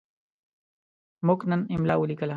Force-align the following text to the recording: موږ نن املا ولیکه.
موږ 1.27 1.39
نن 1.49 1.61
املا 1.73 1.95
ولیکه. 1.97 2.25